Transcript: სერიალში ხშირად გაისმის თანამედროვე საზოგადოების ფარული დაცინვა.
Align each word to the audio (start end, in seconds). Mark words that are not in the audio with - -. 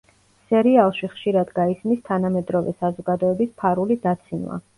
სერიალში 0.51 1.09
ხშირად 1.11 1.51
გაისმის 1.59 2.01
თანამედროვე 2.09 2.75
საზოგადოების 2.79 3.53
ფარული 3.61 4.01
დაცინვა. 4.09 4.61